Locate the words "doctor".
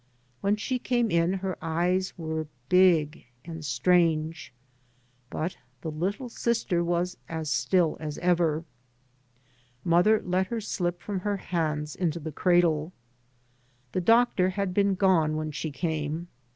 14.01-14.49